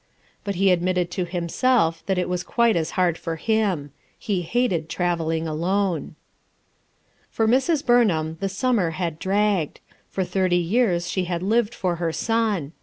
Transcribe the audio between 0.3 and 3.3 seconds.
But he admitted to himself that it was quite as hard